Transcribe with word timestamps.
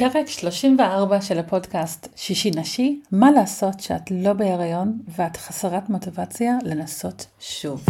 פרק 0.00 0.26
34 0.26 1.20
של 1.20 1.38
הפודקאסט 1.38 2.08
שישי 2.16 2.50
נשי, 2.56 3.02
מה 3.12 3.30
לעשות 3.30 3.80
שאת 3.80 4.10
לא 4.10 4.32
בהיריון 4.32 4.98
ואת 5.16 5.36
חסרת 5.36 5.88
מוטיבציה 5.90 6.52
לנסות 6.64 7.26
שוב. 7.38 7.84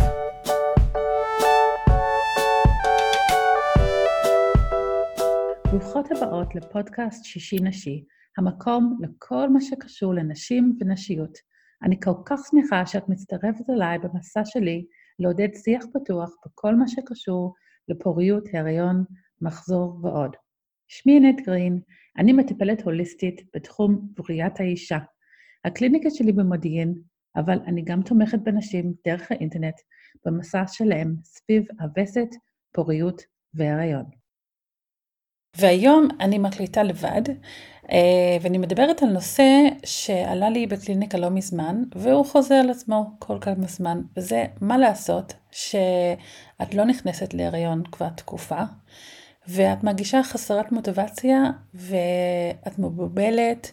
ברוכות 5.71 6.07
הבאות 6.11 6.55
לפודקאסט 6.55 7.25
שישי 7.25 7.57
נשי, 7.63 8.05
המקום 8.39 8.99
לכל 9.01 9.49
מה 9.49 9.61
שקשור 9.61 10.15
לנשים 10.15 10.77
ונשיות. 10.81 11.39
אני 11.83 12.01
כל 12.01 12.15
כך 12.25 12.41
שמחה 12.51 12.87
שאת 12.87 13.09
מצטרפת 13.09 13.71
אליי 13.71 13.99
במסע 13.99 14.41
שלי 14.45 14.85
לעודד 15.19 15.49
שיח 15.65 15.85
פתוח 15.95 16.31
בכל 16.47 16.75
מה 16.75 16.89
שקשור 16.89 17.55
לפוריות, 17.89 18.45
הריון, 18.55 19.05
מחזור 19.41 19.99
ועוד. 20.03 20.37
שמי 20.89 21.17
ענת 21.17 21.47
גרין, 21.47 21.81
אני 22.19 22.33
מטפלת 22.33 22.83
הוליסטית 22.83 23.43
בתחום 23.55 24.09
בריאת 24.17 24.61
האישה. 24.61 24.99
הקליניקה 25.65 26.11
שלי 26.11 26.33
במודיעין, 26.33 26.95
אבל 27.37 27.59
אני 27.67 27.83
גם 27.83 28.03
תומכת 28.03 28.39
בנשים 28.39 28.93
דרך 29.05 29.33
האינטרנט 29.33 29.75
במסע 30.25 30.63
שלהם 30.67 31.15
סביב 31.25 31.65
הווסת, 31.81 32.29
פוריות 32.73 33.23
והריון. 33.55 34.05
והיום 35.57 36.09
אני 36.21 36.39
מקליטה 36.39 36.83
לבד, 36.83 37.23
אה, 37.91 38.37
ואני 38.43 38.59
מדברת 38.59 39.03
על 39.03 39.09
נושא 39.09 39.45
שעלה 39.85 40.51
לי 40.51 40.67
בקליניקה 40.67 41.19
לא 41.19 41.31
מזמן, 41.31 41.83
והוא 41.95 42.27
חוזר 42.27 42.55
על 42.55 42.71
עצמו 42.71 43.11
כל 43.19 43.39
כמה 43.41 43.67
זמן, 43.67 44.01
וזה 44.17 44.45
מה 44.61 44.79
לעשות 44.79 45.35
שאת 45.51 46.75
לא 46.75 46.85
נכנסת 46.85 47.35
להריון 47.35 47.83
כבר 47.93 48.09
תקופה, 48.09 48.63
ואת 49.49 49.85
מרגישה 49.85 50.23
חסרת 50.23 50.73
מוטיבציה, 50.73 51.51
ואת 51.75 52.79
מבובלת, 52.79 53.73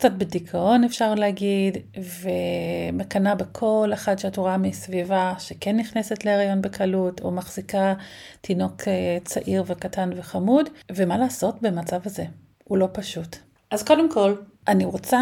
קצת 0.00 0.12
בדיכאון 0.12 0.84
אפשר 0.84 1.14
להגיד, 1.14 1.78
ומקנאה 2.20 3.34
בכל 3.34 3.90
אחד 3.94 4.18
שאת 4.18 4.36
רואה 4.36 4.56
מסביבה 4.58 5.34
שכן 5.38 5.76
נכנסת 5.76 6.24
להריון 6.24 6.62
בקלות, 6.62 7.20
או 7.20 7.30
מחזיקה 7.30 7.94
תינוק 8.40 8.88
אה, 8.88 9.18
צעיר 9.24 9.64
וקטן 9.66 10.10
וחמוד, 10.16 10.68
ומה 10.92 11.18
לעשות 11.18 11.62
במצב 11.62 12.00
הזה? 12.04 12.24
הוא 12.64 12.78
לא 12.78 12.88
פשוט. 12.92 13.36
אז 13.70 13.82
קודם 13.82 14.10
כל, 14.10 14.34
אני 14.68 14.84
רוצה 14.84 15.20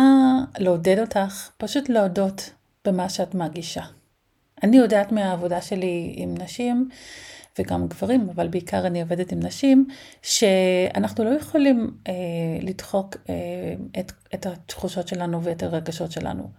לעודד 0.59 0.99
אותך, 0.99 1.51
פשוט 1.57 1.89
להודות 1.89 2.51
במה 2.85 3.09
שאת 3.09 3.35
מרגישה. 3.35 3.83
אני 4.63 4.77
יודעת 4.77 5.13
מהעבודה 5.13 5.61
שלי 5.61 6.15
עם 6.17 6.35
נשים, 6.39 6.89
וגם 7.59 7.89
גברים, 7.89 8.29
אבל 8.35 8.49
בעיקר 8.49 8.87
אני 8.87 9.03
עובדת 9.03 9.33
עם 9.33 9.41
נשים, 9.43 9.87
שאנחנו 10.23 11.25
לא 11.25 11.31
יכולים 11.31 11.91
אה, 12.09 12.13
לדחוק 12.63 13.17
אה, 13.29 13.35
את, 14.01 14.13
את 14.35 14.47
התחושות 14.47 15.09
שלנו 15.09 15.43
ואת 15.43 15.63
הרגשות 15.63 16.13
שלנו. 16.13 16.51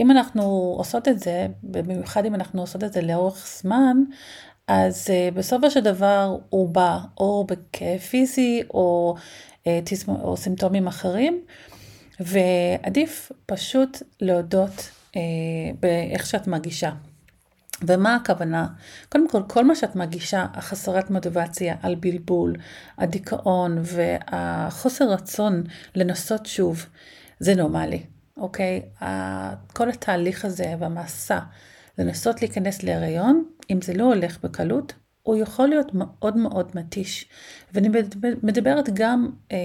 אם 0.00 0.10
אנחנו 0.10 0.42
עושות 0.78 1.08
את 1.08 1.18
זה, 1.18 1.46
במיוחד 1.62 2.24
אם 2.24 2.34
אנחנו 2.34 2.60
עושות 2.60 2.84
את 2.84 2.92
זה 2.92 3.02
לאורך 3.02 3.48
זמן, 3.60 3.96
אז 4.66 5.06
אה, 5.10 5.28
בסופו 5.34 5.70
של 5.70 5.80
דבר 5.80 6.36
הוא 6.48 6.68
בא 6.68 6.98
או 7.20 7.46
בכאב 7.48 7.98
פיזי 7.98 8.62
או, 8.74 9.14
אה, 9.66 9.80
או 10.08 10.36
סימפטומים 10.36 10.86
אחרים, 10.86 11.40
ועדיף 12.20 13.32
פשוט 13.46 14.02
להודות 14.20 14.90
אה, 15.16 15.20
באיך 15.80 16.26
שאת 16.26 16.46
מרגישה. 16.46 16.90
ומה 17.86 18.14
הכוונה? 18.14 18.66
קודם 19.08 19.28
כל, 19.28 19.42
כל 19.48 19.64
מה 19.64 19.74
שאת 19.74 19.96
מגישה, 19.96 20.46
החסרת 20.54 21.10
מוטיבציה, 21.10 21.76
על 21.82 21.94
בלבול, 21.94 22.56
הדיכאון 22.98 23.78
והחוסר 23.82 25.10
רצון 25.10 25.62
לנסות 25.94 26.46
שוב, 26.46 26.86
זה 27.40 27.54
נורמלי, 27.54 28.02
אוקיי? 28.36 28.82
כל 29.72 29.88
התהליך 29.88 30.44
הזה 30.44 30.74
והמסע 30.78 31.38
לנסות 31.98 32.42
להיכנס 32.42 32.82
להיריון, 32.82 33.44
אם 33.70 33.80
זה 33.80 33.94
לא 33.94 34.04
הולך 34.04 34.38
בקלות, 34.44 34.92
הוא 35.22 35.36
יכול 35.36 35.68
להיות 35.68 35.90
מאוד 35.94 36.36
מאוד 36.36 36.70
מתיש. 36.74 37.28
ואני 37.72 37.88
מדברת 38.42 38.88
גם 38.94 39.30
אה, 39.52 39.56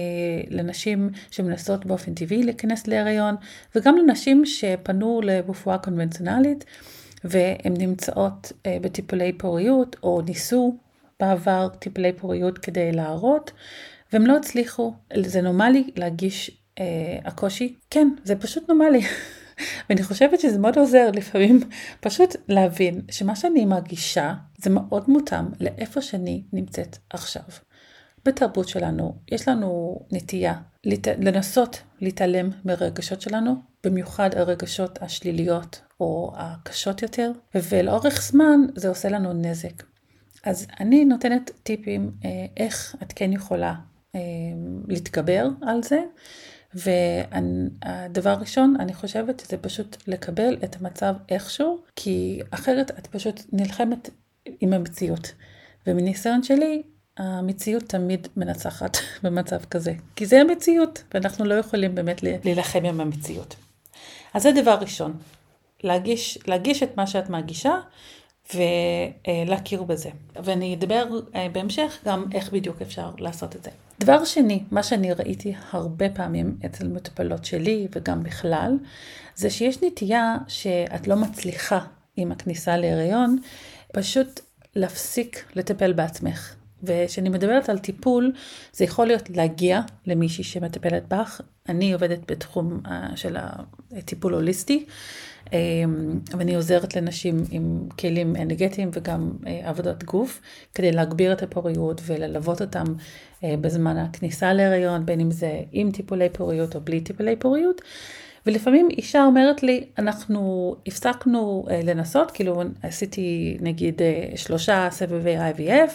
לנשים 0.50 1.10
שמנסות 1.30 1.86
באופן 1.86 2.14
טבעי 2.14 2.42
להיכנס 2.42 2.86
להיריון, 2.86 3.34
וגם 3.74 3.96
לנשים 3.96 4.46
שפנו 4.46 5.20
לרפואה 5.24 5.78
קונבנציונלית. 5.78 6.64
והן 7.24 7.74
נמצאות 7.78 8.52
אה, 8.66 8.76
בטיפולי 8.82 9.32
פוריות, 9.32 9.96
או 10.02 10.20
ניסו 10.20 10.76
בעבר 11.20 11.68
טיפולי 11.78 12.12
פוריות 12.12 12.58
כדי 12.58 12.92
להראות, 12.92 13.52
והם 14.12 14.26
לא 14.26 14.36
הצליחו. 14.36 14.94
זה 15.16 15.40
נורמלי 15.42 15.90
להגיש 15.96 16.50
אה, 16.78 17.18
הקושי? 17.24 17.74
כן, 17.90 18.08
זה 18.24 18.36
פשוט 18.36 18.68
נורמלי. 18.68 19.00
ואני 19.90 20.02
חושבת 20.02 20.40
שזה 20.40 20.58
מאוד 20.58 20.78
עוזר 20.78 21.10
לפעמים 21.10 21.60
פשוט 22.00 22.36
להבין 22.48 23.00
שמה 23.10 23.36
שאני 23.36 23.64
מרגישה 23.64 24.34
זה 24.58 24.70
מאוד 24.70 25.10
מותאם 25.10 25.44
לאיפה 25.60 26.02
שאני 26.02 26.42
נמצאת 26.52 26.96
עכשיו. 27.10 27.42
בתרבות 28.24 28.68
שלנו 28.68 29.14
יש 29.32 29.48
לנו 29.48 30.00
נטייה 30.12 30.54
לנסות 31.18 31.82
להתעלם 32.00 32.50
מרגשות 32.64 33.20
שלנו, 33.20 33.54
במיוחד 33.84 34.30
הרגשות 34.34 35.02
השליליות 35.02 35.80
או 36.00 36.32
הקשות 36.36 37.02
יותר, 37.02 37.30
ולאורך 37.54 38.22
זמן 38.22 38.60
זה 38.74 38.88
עושה 38.88 39.08
לנו 39.08 39.32
נזק. 39.32 39.82
אז 40.44 40.66
אני 40.80 41.04
נותנת 41.04 41.50
טיפים 41.62 42.10
אה, 42.24 42.46
איך 42.56 42.96
את 43.02 43.12
כן 43.16 43.32
יכולה 43.32 43.74
אה, 44.14 44.20
להתגבר 44.88 45.48
על 45.62 45.82
זה, 45.82 46.00
והדבר 46.74 48.30
הראשון, 48.30 48.76
אני 48.78 48.94
חושבת 48.94 49.40
שזה 49.40 49.56
פשוט 49.56 49.96
לקבל 50.06 50.56
את 50.64 50.76
המצב 50.80 51.14
איכשהו, 51.28 51.78
כי 51.96 52.40
אחרת 52.50 52.90
את 52.90 53.06
פשוט 53.06 53.40
נלחמת 53.52 54.10
עם 54.60 54.72
המציאות. 54.72 55.32
ומניסיון 55.86 56.42
שלי, 56.42 56.82
המציאות 57.16 57.82
תמיד 57.82 58.28
מנצחת 58.36 58.96
במצב 59.22 59.64
כזה, 59.64 59.92
כי 60.16 60.26
זה 60.26 60.40
המציאות, 60.40 61.02
ואנחנו 61.14 61.44
לא 61.44 61.54
יכולים 61.54 61.94
באמת 61.94 62.22
להילחם 62.22 62.84
עם 62.84 63.00
המציאות. 63.00 63.56
אז 64.34 64.42
זה 64.42 64.52
דבר 64.52 64.78
ראשון, 64.80 65.16
להגיש, 65.84 66.38
להגיש 66.46 66.82
את 66.82 66.96
מה 66.96 67.06
שאת 67.06 67.30
מרגישה 67.30 67.74
ולהכיר 68.54 69.82
בזה. 69.82 70.10
ואני 70.36 70.74
אדבר 70.74 71.06
אה, 71.34 71.46
בהמשך 71.52 71.98
גם 72.04 72.24
איך 72.34 72.52
בדיוק 72.52 72.82
אפשר 72.82 73.10
לעשות 73.18 73.56
את 73.56 73.64
זה. 73.64 73.70
דבר 74.00 74.24
שני, 74.24 74.62
מה 74.70 74.82
שאני 74.82 75.12
ראיתי 75.12 75.54
הרבה 75.70 76.10
פעמים 76.10 76.56
אצל 76.66 76.88
מטופלות 76.88 77.44
שלי 77.44 77.88
וגם 77.94 78.22
בכלל, 78.22 78.78
זה 79.34 79.50
שיש 79.50 79.82
נטייה 79.82 80.36
שאת 80.48 81.08
לא 81.08 81.16
מצליחה 81.16 81.80
עם 82.16 82.32
הכניסה 82.32 82.76
להיריון, 82.76 83.38
פשוט 83.92 84.40
להפסיק 84.76 85.44
לטפל 85.54 85.92
בעצמך. 85.92 86.54
וכשאני 86.82 87.28
מדברת 87.28 87.68
על 87.68 87.78
טיפול, 87.78 88.32
זה 88.72 88.84
יכול 88.84 89.06
להיות 89.06 89.30
להגיע 89.30 89.80
למישהי 90.06 90.44
שמטפלת 90.44 91.08
בך. 91.08 91.40
אני 91.68 91.92
עובדת 91.92 92.30
בתחום 92.30 92.80
אה, 92.86 93.08
של 93.16 93.36
הטיפול 93.96 94.34
הוליסטי, 94.34 94.84
אה, 95.52 95.58
ואני 96.38 96.54
עוזרת 96.54 96.96
לנשים 96.96 97.44
עם 97.50 97.88
כלים 97.98 98.36
אנרגטיים 98.36 98.90
וגם 98.92 99.30
אה, 99.46 99.60
עבודת 99.64 100.04
גוף, 100.04 100.40
כדי 100.74 100.92
להגביר 100.92 101.32
את 101.32 101.42
הפוריות 101.42 102.00
וללוות 102.06 102.60
אותם 102.60 102.84
בזמן 103.42 103.96
הכניסה 103.96 104.52
להריון, 104.52 105.06
בין 105.06 105.20
אם 105.20 105.30
זה 105.30 105.60
עם 105.72 105.90
טיפולי 105.90 106.28
פוריות 106.28 106.76
או 106.76 106.80
בלי 106.80 107.00
טיפולי 107.00 107.36
פוריות. 107.36 107.80
ולפעמים 108.48 108.88
אישה 108.90 109.24
אומרת 109.24 109.62
לי, 109.62 109.84
אנחנו 109.98 110.74
הפסקנו 110.86 111.66
אה, 111.70 111.80
לנסות, 111.84 112.30
כאילו 112.30 112.62
עשיתי 112.82 113.56
נגיד 113.60 114.02
אה, 114.02 114.36
שלושה 114.36 114.88
סבבי 114.90 115.36
IVF, 115.38 115.90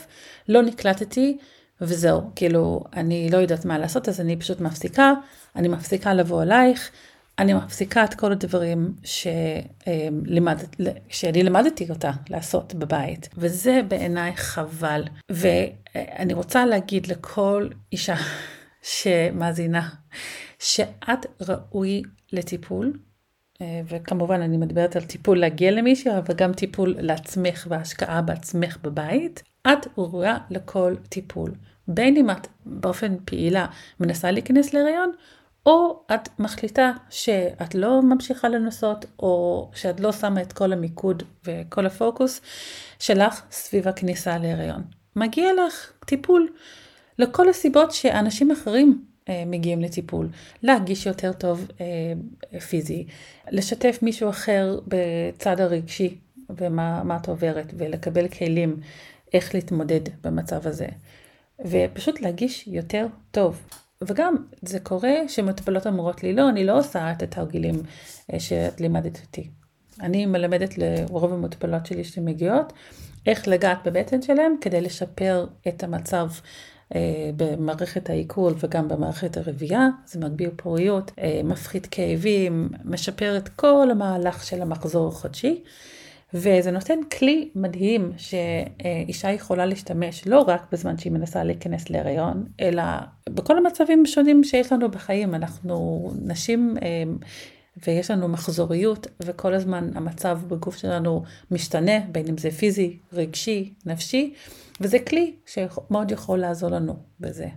לא 0.49 0.61
נקלטתי, 0.61 1.37
וזהו, 1.81 2.21
כאילו, 2.35 2.83
אני 2.95 3.29
לא 3.31 3.37
יודעת 3.37 3.65
מה 3.65 3.77
לעשות, 3.77 4.09
אז 4.09 4.21
אני 4.21 4.37
פשוט 4.37 4.61
מפסיקה, 4.61 5.13
אני 5.55 5.67
מפסיקה 5.67 6.13
לבוא 6.13 6.44
אלייך, 6.44 6.91
אני 7.39 7.53
מפסיקה 7.53 8.03
את 8.03 8.13
כל 8.13 8.31
הדברים 8.31 8.94
שלמד, 9.03 10.57
שאני 11.09 11.44
למדתי 11.44 11.89
אותה 11.89 12.11
לעשות 12.29 12.73
בבית, 12.73 13.29
וזה 13.38 13.81
בעיניי 13.88 14.35
חבל. 14.35 15.03
ואני 15.29 16.33
רוצה 16.33 16.65
להגיד 16.65 17.07
לכל 17.07 17.67
אישה 17.91 18.15
שמאזינה, 18.81 19.89
שאת 20.59 21.25
ראוי 21.41 22.03
לטיפול, 22.33 22.94
אה, 23.62 23.81
וכמובן 23.88 24.41
אני 24.41 24.57
מדברת 24.57 24.95
על 24.95 25.01
טיפול 25.03 25.39
להגיע 25.39 25.71
למישהו, 25.71 26.18
אבל 26.18 26.35
גם 26.35 26.53
טיפול 26.53 26.95
לעצמך 27.00 27.68
והשקעה 27.69 28.21
בעצמך 28.21 28.77
בבית. 28.81 29.44
את 29.68 29.88
ראויה 29.97 30.38
לכל 30.50 30.95
טיפול. 31.09 31.51
בין 31.88 32.18
אם 32.18 32.30
את 32.30 32.47
באופן 32.65 33.15
פעילה 33.25 33.65
מנסה 34.00 34.31
להיכנס 34.31 34.74
להיריון, 34.74 35.12
או 35.65 36.03
את 36.13 36.39
מחליטה 36.39 36.91
שאת 37.09 37.75
לא 37.75 38.01
ממשיכה 38.01 38.50
לנסות, 38.50 39.06
או 39.19 39.69
שאת 39.74 40.00
לא 40.00 40.12
שמה 40.12 40.41
את 40.41 40.53
כל 40.53 40.74
המיקוד 40.74 41.24
וכל 41.45 41.85
הפוקוס 41.85 42.41
שלך 43.00 43.41
סביב 43.51 43.88
הכניסה 43.88 44.38
להיריון. 44.38 44.81
מגיע 45.15 45.50
לך 45.53 45.91
טיפול 46.06 46.50
לכל 47.19 47.50
הסיבות 47.50 47.91
שאנשים 47.91 48.51
אחרים 48.51 49.06
מגיעים 49.29 49.81
לטיפול, 49.81 50.29
להרגיש 50.63 51.05
יותר 51.05 51.33
טוב 51.33 51.67
אה, 51.81 52.59
פיזי, 52.59 53.05
לשתף 53.51 53.99
מישהו 54.01 54.29
אחר 54.29 54.79
בצד 54.87 55.61
הרגשי 55.61 56.17
ומה 56.49 57.17
את 57.21 57.27
עוברת, 57.27 57.73
ולקבל 57.77 58.27
כלים 58.27 58.79
איך 59.33 59.55
להתמודד 59.55 60.01
במצב 60.23 60.67
הזה, 60.67 60.87
ופשוט 61.65 62.21
להרגיש 62.21 62.67
יותר 62.67 63.07
טוב. 63.31 63.61
וגם 64.07 64.35
זה 64.61 64.79
קורה 64.79 65.13
שמטפלות 65.27 65.87
אומרות 65.87 66.23
לי, 66.23 66.33
לא, 66.33 66.49
אני 66.49 66.65
לא 66.65 66.79
עושה 66.79 67.11
את 67.11 67.23
התרגילים 67.23 67.75
אה, 68.33 68.39
שאת 68.39 68.81
לימדת 68.81 69.21
אותי. 69.21 69.49
אני 70.01 70.25
מלמדת 70.25 70.77
לרוב 70.77 71.33
המטופלות 71.33 71.85
שלי 71.85 72.03
שמגיעות, 72.03 72.73
איך 73.25 73.47
לגעת 73.47 73.77
בבטן 73.85 74.21
שלהם 74.21 74.55
כדי 74.61 74.81
לשפר 74.81 75.45
את 75.67 75.83
המצב 75.83 76.27
אה, 76.29 76.37
במערכת 77.38 78.10
העיכול 78.10 78.54
וגם 78.60 78.88
במערכת 78.88 79.38
הרבייה, 79.38 79.88
זה 80.06 80.19
מגביר 80.19 80.51
פוריות, 80.56 81.12
אה, 81.19 81.42
מפחית 81.44 81.88
כאבים, 81.92 82.69
משפר 82.86 83.38
את 83.38 83.50
כל 83.50 83.88
המהלך 83.92 84.44
של 84.44 84.62
המחזור 84.62 85.07
החודשי. 85.07 85.63
וזה 86.34 86.72
נותן 86.72 87.00
כלי 87.18 87.50
מדהים 87.56 88.12
שאישה 88.18 89.31
יכולה 89.31 89.66
להשתמש 89.66 90.28
לא 90.28 90.40
רק 90.40 90.62
בזמן 90.72 90.98
שהיא 90.98 91.13
מנסה 91.13 91.44
להיכנס 91.44 91.90
להיריון, 91.90 92.45
אלא 92.60 92.84
בכל 93.30 93.57
המצבים 93.57 94.04
השונים 94.04 94.44
שיש 94.44 94.72
לנו 94.72 94.92
בחיים. 94.92 95.36
אנחנו 95.36 96.12
נשים 96.25 96.75
אה, 96.81 97.04
ויש 97.87 98.11
לנו 98.11 98.27
מחזוריות, 98.27 99.07
וכל 99.19 99.53
הזמן 99.53 99.89
המצב 99.95 100.39
בגוף 100.47 100.77
שלנו 100.77 101.23
משתנה, 101.51 101.99
בין 102.11 102.27
אם 102.27 102.37
זה 102.37 102.51
פיזי, 102.51 102.97
רגשי, 103.13 103.73
נפשי, 103.85 104.33
וזה 104.81 104.99
כלי 104.99 105.35
שמאוד 105.45 106.11
יכול 106.11 106.39
לעזור 106.39 106.69
לנו 106.69 106.95
בזה. 107.19 107.47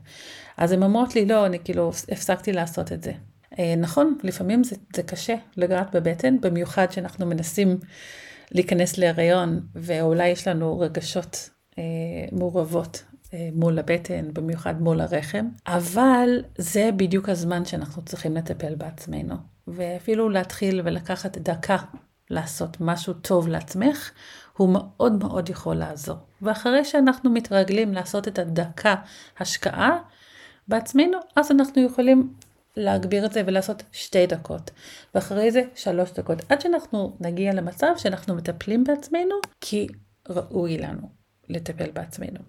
אז 0.57 0.73
הן 0.73 0.83
אומרות 0.83 1.15
לי, 1.15 1.27
לא, 1.27 1.47
אני 1.47 1.59
כאילו 1.65 1.89
הפסקתי 1.89 2.53
לעשות 2.53 2.93
את 2.93 3.03
זה. 3.03 3.13
אה, 3.59 3.75
נכון, 3.77 4.19
לפעמים 4.23 4.65
זה, 4.65 4.77
זה 4.97 5.03
קשה 5.03 5.35
לגעת 5.57 5.97
בבטן, 5.97 6.41
במיוחד 6.41 6.93
שאנחנו 6.93 7.27
מנסים 7.27 7.79
להיכנס 8.53 8.99
להיריון, 8.99 9.61
ואולי 9.75 10.29
יש 10.29 10.49
לנו 10.49 10.79
רגשות 10.79 11.51
אה, 11.79 11.85
מעורבות 12.33 13.05
אה, 13.35 13.49
מול 13.53 13.79
הבטן, 13.79 14.29
במיוחד 14.33 14.81
מול 14.81 15.01
הרחם, 15.01 15.47
אבל 15.67 16.29
זה 16.59 16.91
בדיוק 16.97 17.29
הזמן 17.29 17.65
שאנחנו 17.65 18.03
צריכים 18.03 18.37
לטפל 18.37 18.75
בעצמנו. 18.75 19.56
ואפילו 19.69 20.29
להתחיל 20.29 20.81
ולקחת 20.85 21.39
דקה 21.39 21.77
לעשות 22.31 22.77
משהו 22.81 23.15
טוב 23.15 23.49
לעצמך, 23.49 24.11
הוא 24.57 24.69
מאוד 24.73 25.13
מאוד 25.25 25.49
יכול 25.49 25.77
לעזור. 25.77 26.17
ואחרי 26.43 26.85
שאנחנו 26.85 27.31
מתרגלים 27.31 27.95
לעשות 27.95 28.29
את 28.29 28.39
הדקה 28.39 28.95
השקעה 29.39 29.99
בעצמנו, 30.69 31.19
אז 31.37 31.51
אנחנו 31.51 31.83
יכולים 31.83 32.35
להגביר 32.77 33.27
את 33.27 33.33
זה 33.33 33.43
ולעשות 33.47 33.83
שתי 33.93 34.27
דקות, 34.27 34.71
ואחרי 35.15 35.51
זה 35.51 35.63
שלוש 35.75 36.13
דקות, 36.13 36.39
עד 36.49 36.61
שאנחנו 36.61 37.17
נגיע 37.21 37.53
למצב 37.55 37.93
שאנחנו 37.97 38.35
מטפלים 38.35 38.85
בעצמנו, 38.85 39.35
כי 39.61 39.87
ראוי 40.29 40.79
לנו 40.79 41.09
לטפל 41.49 41.91
בעצמנו. 41.91 42.41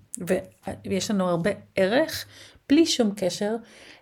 ויש 0.86 1.12
לנו 1.12 1.30
הרבה 1.30 1.52
ערך, 1.76 2.26
בלי 2.70 2.86
שום 2.86 3.12
קשר 3.16 3.56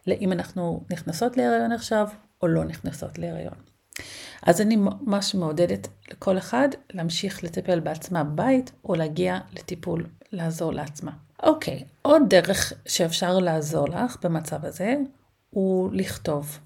לאם 0.07 0.31
אנחנו 0.31 0.83
נכנסות 0.91 1.37
להיריון 1.37 1.71
עכשיו 1.71 2.07
או 2.41 2.47
לא 2.47 2.63
נכנסות 2.63 3.17
להיריון. 3.17 3.53
אז 4.43 4.61
אני 4.61 4.75
ממש 4.75 5.35
מעודדת 5.35 5.87
לכל 6.11 6.37
אחד 6.37 6.69
להמשיך 6.93 7.43
לטפל 7.43 7.79
בעצמה 7.79 8.23
בבית 8.23 8.71
או 8.83 8.95
להגיע 8.95 9.39
לטיפול, 9.53 10.05
לעזור 10.31 10.73
לעצמה. 10.73 11.11
אוקיי, 11.43 11.83
עוד 12.01 12.21
דרך 12.29 12.73
שאפשר 12.87 13.39
לעזור 13.39 13.87
לך 13.89 14.17
במצב 14.23 14.65
הזה 14.65 14.95
הוא 15.49 15.89
לכתוב. 15.93 16.59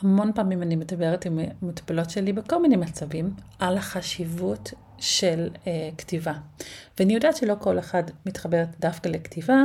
המון 0.00 0.32
פעמים 0.32 0.62
אני 0.62 0.76
מדברת 0.76 1.26
עם 1.26 1.38
מטפלות 1.62 2.10
שלי 2.10 2.32
בכל 2.32 2.62
מיני 2.62 2.76
מצבים 2.76 3.34
על 3.58 3.78
החשיבות 3.78 4.72
של 4.98 5.48
uh, 5.54 5.68
כתיבה. 5.98 6.32
ואני 6.98 7.14
יודעת 7.14 7.36
שלא 7.36 7.54
כל 7.58 7.78
אחד 7.78 8.02
מתחברת 8.26 8.68
דווקא 8.80 9.08
לכתיבה, 9.08 9.62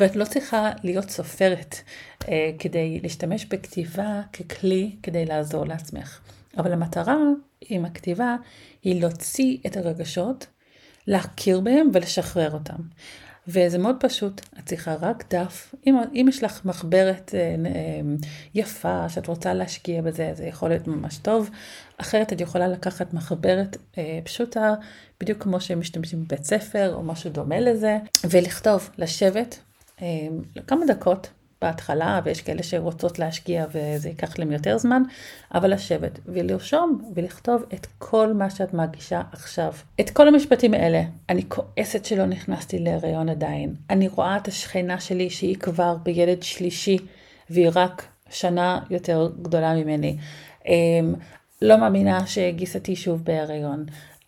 ואת 0.00 0.16
לא 0.16 0.24
צריכה 0.24 0.70
להיות 0.82 1.10
סופרת 1.10 1.74
uh, 2.20 2.26
כדי 2.58 3.00
להשתמש 3.02 3.44
בכתיבה 3.44 4.22
ככלי 4.32 4.96
כדי 5.02 5.24
לעזור 5.24 5.66
לעצמך. 5.66 6.20
אבל 6.58 6.72
המטרה 6.72 7.16
עם 7.60 7.84
הכתיבה 7.84 8.36
היא 8.82 9.00
להוציא 9.00 9.58
את 9.66 9.76
הרגשות, 9.76 10.46
להכיר 11.06 11.60
בהם 11.60 11.90
ולשחרר 11.92 12.52
אותם. 12.52 12.82
וזה 13.48 13.78
מאוד 13.78 13.96
פשוט, 14.00 14.40
את 14.58 14.66
צריכה 14.66 14.94
רק 15.00 15.24
דף. 15.34 15.74
אם, 15.86 15.96
אם 16.14 16.26
יש 16.28 16.42
לך 16.42 16.64
מחברת 16.64 17.30
אה, 17.34 17.40
אה, 17.66 18.00
יפה 18.54 19.08
שאת 19.08 19.26
רוצה 19.26 19.54
להשקיע 19.54 20.02
בזה, 20.02 20.30
זה 20.34 20.44
יכול 20.44 20.68
להיות 20.68 20.86
ממש 20.86 21.18
טוב. 21.18 21.50
אחרת 21.96 22.32
את 22.32 22.40
יכולה 22.40 22.68
לקחת 22.68 23.14
מחברת 23.14 23.76
אה, 23.98 24.18
פשוטה, 24.24 24.74
בדיוק 25.20 25.42
כמו 25.42 25.60
שהם 25.60 25.80
משתמשים 25.80 26.24
בבית 26.24 26.44
ספר 26.44 26.94
או 26.94 27.02
משהו 27.02 27.30
דומה 27.30 27.60
לזה, 27.60 27.98
ולכתוב, 28.30 28.90
לשבת 28.98 29.58
אה, 30.02 30.06
לכמה 30.56 30.86
דקות, 30.86 31.30
בהתחלה, 31.64 32.20
ויש 32.24 32.40
כאלה 32.40 32.62
שרוצות 32.62 33.18
להשקיע 33.18 33.66
וזה 33.72 34.08
ייקח 34.08 34.38
להם 34.38 34.52
יותר 34.52 34.78
זמן, 34.78 35.02
אבל 35.54 35.72
לשבת 35.72 36.18
ולרשום 36.26 37.12
ולכתוב 37.14 37.64
את 37.74 37.86
כל 37.98 38.32
מה 38.32 38.50
שאת 38.50 38.74
מרגישה 38.74 39.22
עכשיו. 39.32 39.72
את 40.00 40.10
כל 40.10 40.28
המשפטים 40.28 40.74
האלה, 40.74 41.02
אני 41.28 41.42
כועסת 41.48 42.04
שלא 42.04 42.26
נכנסתי 42.26 42.78
להיריון 42.78 43.28
עדיין. 43.28 43.74
אני 43.90 44.08
רואה 44.08 44.36
את 44.36 44.48
השכנה 44.48 45.00
שלי 45.00 45.30
שהיא 45.30 45.56
כבר 45.56 45.96
בילד 46.02 46.42
שלישי 46.42 46.98
והיא 47.50 47.70
רק 47.74 48.06
שנה 48.30 48.80
יותר 48.90 49.30
גדולה 49.42 49.74
ממני. 49.74 50.16
אמ, 50.68 51.14
לא 51.62 51.76
מאמינה 51.76 52.26
שגיסתי 52.26 52.96
שוב 52.96 53.24
בהיריון. 53.24 53.84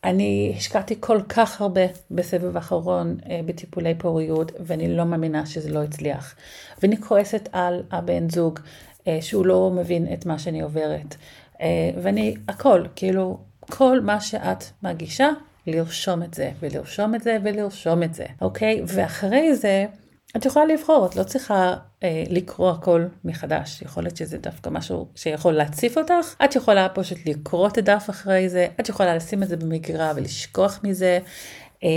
אני 0.06 0.52
השקעתי 0.56 0.94
כל 1.00 1.20
כך 1.28 1.60
הרבה 1.60 1.80
בסבב 2.10 2.56
האחרון 2.56 3.16
אה, 3.30 3.40
בטיפולי 3.46 3.94
פוריות, 3.94 4.52
ואני 4.60 4.96
לא 4.96 5.04
מאמינה 5.04 5.46
שזה 5.46 5.70
לא 5.70 5.82
הצליח. 5.82 6.34
ואני 6.82 7.00
כועסת 7.00 7.48
על 7.52 7.82
הבן 7.90 8.30
זוג, 8.30 8.60
אה, 9.08 9.18
שהוא 9.20 9.46
לא 9.46 9.70
מבין 9.70 10.12
את 10.12 10.26
מה 10.26 10.38
שאני 10.38 10.60
עוברת. 10.60 11.16
אה, 11.60 11.90
ואני, 12.02 12.36
הכל, 12.48 12.84
כאילו, 12.96 13.38
כל 13.60 14.00
מה 14.00 14.20
שאת 14.20 14.64
מרגישה, 14.82 15.28
לרשום 15.66 16.22
את 16.22 16.34
זה, 16.34 16.50
ולרשום 16.60 17.14
את 17.14 17.22
זה, 17.22 17.38
ולרשום 17.42 18.02
את 18.02 18.14
זה, 18.14 18.26
אוקיי? 18.40 18.82
ואחרי 18.86 19.54
זה, 19.54 19.86
את 20.36 20.46
יכולה 20.46 20.64
לבחור, 20.64 21.06
את 21.06 21.16
לא 21.16 21.22
צריכה 21.22 21.74
אה, 22.02 22.24
לקרוא 22.30 22.70
הכל 22.70 23.04
מחדש. 23.24 23.82
יכול 23.82 24.02
להיות 24.02 24.16
שזה 24.16 24.38
דווקא 24.38 24.70
משהו 24.70 25.08
שיכול 25.14 25.52
להציף 25.52 25.98
אותך. 25.98 26.34
את 26.44 26.56
יכולה 26.56 26.88
פשוט 26.88 27.18
לקרוא 27.26 27.68
את 27.68 27.78
הדף 27.78 28.06
אחרי 28.10 28.48
זה, 28.48 28.66
את 28.80 28.88
יכולה 28.88 29.16
לשים 29.16 29.42
את 29.42 29.48
זה 29.48 29.56
במגירה 29.56 30.12
ולשכוח 30.16 30.80
מזה. 30.82 31.18
אה, 31.84 31.88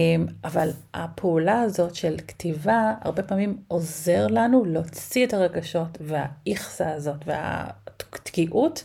אבל 0.44 0.70
הפעולה 0.94 1.62
הזאת 1.62 1.96
של 1.96 2.16
כתיבה 2.28 2.94
הרבה 3.02 3.24
פעמים 3.24 3.58
עוזר 3.68 4.28
לנו 4.28 4.66
להוציא 4.66 5.26
את 5.26 5.34
הרגשות 5.34 5.98
והאיכסה 6.02 6.92
הזאת 6.92 7.18
והתקיעות, 7.26 8.84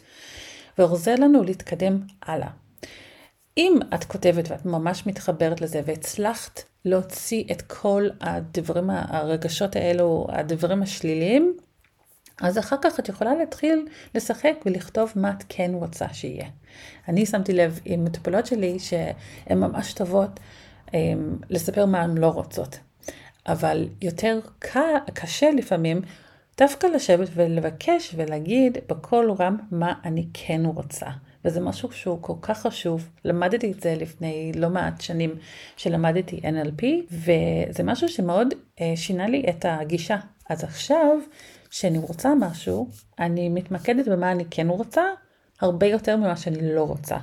ועוזר 0.78 1.14
לנו 1.14 1.42
להתקדם 1.42 2.00
הלאה. 2.22 2.48
אם 3.58 3.78
את 3.94 4.04
כותבת 4.04 4.50
ואת 4.50 4.64
ממש 4.64 5.06
מתחברת 5.06 5.61
לזה 5.61 5.80
והצלחת 5.84 6.62
להוציא 6.84 7.44
את 7.52 7.62
כל 7.62 8.08
הדברים, 8.20 8.90
הרגשות 8.90 9.76
האלו, 9.76 10.26
הדברים 10.28 10.82
השליליים, 10.82 11.56
אז 12.40 12.58
אחר 12.58 12.76
כך 12.82 13.00
את 13.00 13.08
יכולה 13.08 13.34
להתחיל 13.34 13.88
לשחק 14.14 14.54
ולכתוב 14.66 15.12
מה 15.16 15.30
את 15.30 15.44
כן 15.49 15.70
רוצה 15.75 16.06
שיהיה. 16.12 16.46
אני 17.08 17.26
שמתי 17.26 17.52
לב 17.52 17.80
עם 17.84 18.04
מטופלות 18.04 18.46
שלי 18.46 18.78
שהן 18.78 19.58
ממש 19.58 19.92
טובות 19.92 20.30
הם, 20.30 20.94
אמ, 20.94 21.37
לספר 21.50 21.87
מה 21.87 22.02
הן 22.02 22.18
לא 22.18 22.26
רוצות. 22.26 22.78
אבל 23.46 23.88
יותר 24.02 24.40
קשה 25.14 25.50
לפעמים 25.50 26.00
דווקא 26.58 26.87
לשבת 26.87 27.28
ולבקש 27.34 28.14
ולהגיד 28.16 28.78
בקול 28.88 29.32
רם 29.38 29.56
מה 29.70 29.92
אני 30.04 30.26
כן 30.32 30.62
רוצה. 30.64 31.06
וזה 31.44 31.60
משהו 31.60 31.92
שהוא 31.92 32.18
כל 32.20 32.34
כך 32.42 32.60
חשוב. 32.60 33.08
למדתי 33.24 33.72
את 33.72 33.80
זה 33.80 33.96
לפני 34.00 34.52
לא 34.56 34.68
מעט 34.70 35.00
שנים 35.00 35.34
שלמדתי 35.76 36.40
NLP, 36.42 36.84
וזה 37.10 37.82
משהו 37.82 38.08
שמאוד 38.08 38.54
אה, 38.80 38.92
שינה 38.96 39.26
לי 39.26 39.46
את 39.48 39.64
הגישה. 39.68 40.16
אז 40.50 40.64
עכשיו, 40.64 41.18
כשאני 41.70 41.98
רוצה 41.98 42.34
משהו, 42.34 42.88
אני 43.18 43.48
מתמקדת 43.48 44.08
במה 44.08 44.32
אני 44.32 44.44
כן 44.50 44.68
רוצה, 44.68 45.02
הרבה 45.60 45.86
יותר 45.86 46.16
ממה 46.16 46.36
שאני 46.36 46.74
לא 46.74 46.82
רוצה. 46.82 47.16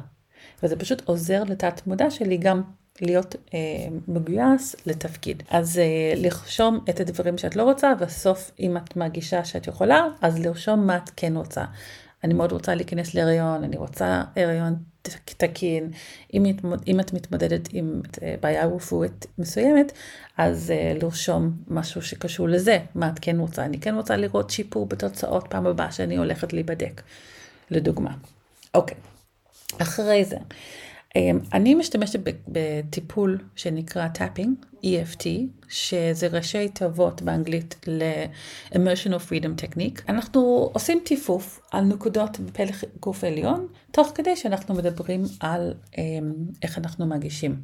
וזה 0.63 0.75
פשוט 0.75 1.01
עוזר 1.05 1.43
לתת 1.43 1.87
מודע 1.87 2.11
שלי 2.11 2.37
גם 2.37 2.61
להיות 3.01 3.35
אה, 3.53 3.59
מגויס 4.07 4.75
לתפקיד. 4.85 5.43
אז 5.49 5.79
אה, 5.79 6.13
לרשום 6.15 6.79
את 6.89 6.99
הדברים 6.99 7.37
שאת 7.37 7.55
לא 7.55 7.63
רוצה, 7.63 7.93
ובסוף 7.97 8.51
אם 8.59 8.77
את 8.77 8.95
מרגישה 8.95 9.45
שאת 9.45 9.67
יכולה, 9.67 10.07
אז 10.21 10.39
לרשום 10.39 10.87
מה 10.87 10.97
את 10.97 11.09
כן 11.15 11.37
רוצה. 11.37 11.63
אני 12.23 12.33
מאוד 12.33 12.51
רוצה 12.51 12.75
להיכנס 12.75 13.13
להריון, 13.13 13.63
אני 13.63 13.77
רוצה 13.77 14.23
הריון 14.35 14.75
תקין, 15.25 15.91
אם, 16.33 16.45
אם 16.87 16.99
את 16.99 17.13
מתמודדת 17.13 17.69
עם 17.71 18.01
אה, 18.23 18.35
בעיה 18.41 18.65
רפואית 18.65 19.25
מסוימת, 19.37 19.91
אז 20.37 20.73
uh, 20.73 21.03
לרשום 21.03 21.51
משהו 21.67 22.01
שקשור 22.01 22.49
לזה, 22.49 22.79
מה 22.95 23.09
את 23.09 23.19
כן 23.21 23.39
רוצה. 23.39 23.65
אני 23.65 23.79
כן 23.79 23.95
רוצה 23.95 24.15
לראות 24.15 24.49
שיפור 24.49 24.85
בתוצאות 24.85 25.47
פעם 25.49 25.67
הבאה 25.67 25.91
שאני 25.91 26.17
הולכת 26.17 26.53
להיבדק, 26.53 27.01
לדוגמה. 27.71 28.13
אוקיי, 28.73 28.97
אחרי 29.81 30.25
זה. 30.25 30.37
אמ, 31.15 31.39
אני 31.53 31.75
משתמשת 31.75 32.19
בטיפול 32.47 33.37
שנקרא 33.55 34.07
tapping, 34.07 34.55
EFT, 34.83 35.25
שזה 35.69 36.27
ראשי 36.27 36.69
תיבות 36.69 37.21
באנגלית 37.21 37.75
ל-Emotional 37.87 39.29
Freedom 39.29 39.61
Technique. 39.61 40.01
אנחנו 40.09 40.69
עושים 40.73 40.99
טיפוף 41.05 41.59
על 41.71 41.83
נקודות 41.85 42.39
בפלג 42.39 42.83
גוף 42.99 43.23
עליון, 43.23 43.67
תוך 43.91 44.11
כדי 44.15 44.35
שאנחנו 44.35 44.75
מדברים 44.75 45.23
על 45.39 45.73
אמ, 45.97 46.33
איך 46.63 46.77
אנחנו 46.77 47.05
מרגישים. 47.05 47.55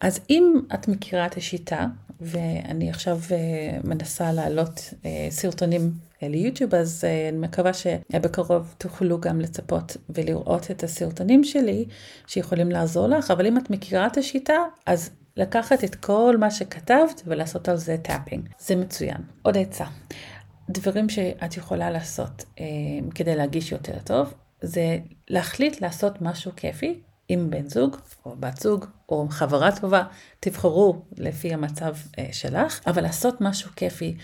אז 0.00 0.20
אם 0.30 0.60
את 0.74 0.88
מכירה 0.88 1.26
את 1.26 1.36
השיטה, 1.36 1.86
ואני 2.20 2.90
עכשיו 2.90 3.18
אה, 3.32 3.78
מנסה 3.84 4.32
להעלות 4.32 4.94
אה, 5.04 5.26
סרטונים 5.30 5.92
אה, 6.22 6.28
ליוטיוב, 6.28 6.74
אז 6.74 7.04
אני 7.28 7.38
מקווה 7.38 7.72
שבקרוב 7.72 8.74
תוכלו 8.78 9.20
גם 9.20 9.40
לצפות 9.40 9.96
ולראות 10.10 10.70
את 10.70 10.82
הסרטונים 10.82 11.44
שלי 11.44 11.84
שיכולים 12.26 12.70
לעזור 12.70 13.06
לך, 13.06 13.30
אבל 13.30 13.46
אם 13.46 13.58
את 13.58 13.70
מכירה 13.70 14.06
את 14.06 14.16
השיטה, 14.16 14.58
אז 14.86 15.10
לקחת 15.36 15.84
את 15.84 15.94
כל 15.94 16.36
מה 16.40 16.50
שכתבת 16.50 17.22
ולעשות 17.26 17.68
על 17.68 17.76
זה 17.76 17.96
tapping. 18.02 18.48
זה 18.58 18.76
מצוין. 18.76 19.16
עוד 19.42 19.56
עצה. 19.58 19.84
דברים 20.70 21.08
שאת 21.08 21.56
יכולה 21.56 21.90
לעשות 21.90 22.44
כדי 23.14 23.36
להרגיש 23.36 23.72
יותר 23.72 23.98
טוב, 24.04 24.34
זה 24.62 24.98
להחליט 25.28 25.80
לעשות 25.80 26.22
משהו 26.22 26.52
כיפי 26.56 27.00
עם 27.28 27.50
בן 27.50 27.68
זוג, 27.68 27.96
או 28.26 28.36
בת 28.40 28.60
זוג, 28.60 28.86
או 29.14 29.28
חברה 29.28 29.76
טובה, 29.80 30.02
תבחרו 30.40 31.02
לפי 31.18 31.54
המצב 31.54 31.94
אה, 32.18 32.28
שלך, 32.32 32.80
אבל 32.86 33.02
לעשות 33.02 33.40
משהו 33.40 33.70
כיפי, 33.76 34.16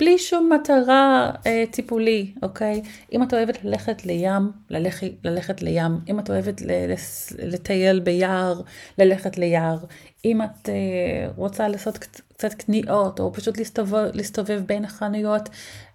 בלי 0.00 0.18
שום 0.18 0.52
מטרה 0.52 1.30
אה, 1.46 1.64
טיפולי, 1.70 2.32
אוקיי? 2.42 2.82
אם 3.12 3.22
את 3.22 3.34
אוהבת 3.34 3.64
ללכת 3.64 4.06
לים, 4.06 4.52
ללכת, 4.70 5.06
ללכת 5.24 5.62
לים, 5.62 6.00
אם 6.10 6.20
את 6.20 6.30
אוהבת 6.30 6.62
לטייל 7.38 8.00
ביער, 8.00 8.60
ללכת 8.98 9.38
ליער, 9.38 9.78
אם 10.24 10.42
את 10.42 10.68
אה, 10.68 11.28
רוצה 11.36 11.68
לעשות 11.68 11.98
קצת 11.98 12.54
קניות, 12.54 13.20
או 13.20 13.32
פשוט 13.32 13.58
להסתובב, 13.58 14.08
להסתובב 14.14 14.62
בין 14.66 14.84
החנויות, 14.84 15.48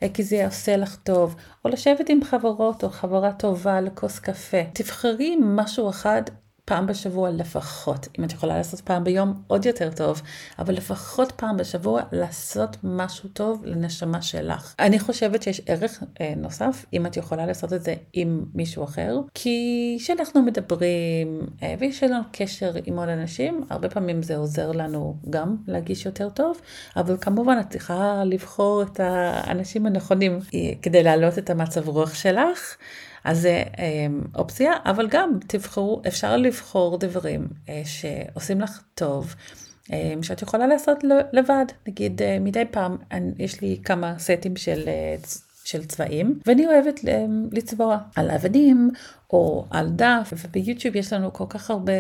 אה, 0.04 0.08
כי 0.14 0.24
זה 0.24 0.46
עושה 0.46 0.78
לך 0.78 0.96
טוב, 0.96 1.36
או 1.66 1.70
לשבת 1.70 2.10
עם 2.10 2.24
חברות 2.24 2.84
או 2.84 2.90
חברה 2.90 3.32
טובה 3.32 3.82
לכוס 3.82 4.20
קפה. 4.20 4.64
תבחרי 4.74 5.38
משהו 5.42 5.90
אחד 5.90 6.22
פעם 6.66 6.88
בשבוע 6.88 7.30
לפחות. 7.32 8.08
אם 8.20 8.24
את 8.24 8.32
יכולה 8.32 8.58
לעשות 8.58 8.82
פעם 8.82 9.04
ביום, 9.04 9.42
עוד 9.48 9.66
יותר 9.66 9.90
טוב, 9.96 10.22
אבל 10.60 10.74
לפחות 10.74 11.32
פעם 11.32 11.58
בשבוע 11.58 12.02
לעשות 12.12 12.78
משהו 12.84 13.30
טוב 13.30 13.62
לנשמה 13.66 14.22
שלך. 14.22 14.76
אני 14.80 15.00
חושבת 15.00 15.44
שיש 15.44 15.62
ערך 15.66 16.04
אה, 16.22 16.34
נוסף 16.38 16.86
אם 16.94 17.06
את 17.06 17.18
יכולה 17.18 17.46
לעשות 17.46 17.74
את 17.74 17.84
זה 17.84 17.96
עם 18.14 18.46
מישהו 18.54 18.84
אחר, 18.84 19.18
כי 19.34 19.98
כשאנחנו 20.00 20.42
מדברים 20.42 21.42
אה, 21.64 21.76
ויש 21.80 22.04
לנו 22.04 22.22
קשר 22.32 22.72
עם 22.86 23.00
עוד 23.00 23.10
אנשים, 23.10 23.64
הרבה 23.70 23.90
פעמים 23.90 24.24
זה 24.24 24.38
עוזר 24.38 24.72
לנו 24.72 25.18
גם 25.30 25.56
להגיש 25.68 26.06
יותר 26.06 26.30
טוב, 26.30 26.62
אבל 26.96 27.18
כמובן 27.22 27.58
את 27.60 27.70
צריכה 27.70 28.24
לבחור 28.26 28.84
את 28.84 29.00
האנשים 29.00 29.86
הנכונים 29.86 30.40
אה, 30.54 30.60
כדי 30.82 31.04
להעלות 31.04 31.38
את 31.38 31.50
המצב 31.50 31.90
רוח 31.90 32.14
שלך. 32.14 32.78
אז 33.24 33.42
זה 33.42 33.64
אמ, 33.80 34.22
אופציה, 34.36 34.74
אבל 34.86 35.08
גם 35.08 35.32
תבחרו, 35.48 36.02
אפשר 36.08 36.38
לבחור 36.38 36.98
דברים 36.98 37.48
אה, 37.70 37.82
שעושים 37.86 38.62
לך 38.62 38.82
טוב. 38.96 39.36
אמ, 39.94 40.24
שאת 40.24 40.42
יכולה 40.42 40.68
לעשות 40.68 40.98
לבד, 41.34 41.66
נגיד 41.88 42.22
אה, 42.22 42.38
מדי 42.40 42.64
פעם 42.72 42.98
יש 43.40 43.62
לי 43.62 43.80
כמה 43.84 44.20
סטים 44.20 44.56
של, 44.56 44.84
אה, 44.88 45.16
של 45.64 45.86
צבעים 45.86 46.40
ואני 46.46 46.68
אוהבת 46.68 47.00
לצבוע 47.52 47.98
על 48.16 48.32
אבנים 48.32 48.92
או 49.34 49.66
על 49.70 49.90
דף 49.90 50.34
וביוטיוב 50.34 50.96
יש 50.96 51.14
לנו 51.14 51.34
כל 51.34 51.46
כך 51.50 51.72
הרבה 51.72 51.94